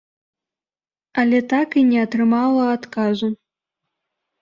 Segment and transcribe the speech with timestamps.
[1.25, 3.35] Але так і не атрымала адказу!